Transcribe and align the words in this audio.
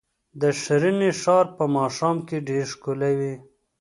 د 0.41 0.43
ښرنې 0.61 1.09
ښار 1.21 1.45
په 1.57 1.63
ماښام 1.75 2.17
کې 2.27 2.37
ډېر 2.49 2.63
ښکلی 2.73 3.13
وي. 3.19 3.33